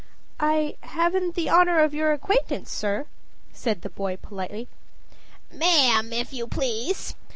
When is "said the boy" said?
3.53-4.17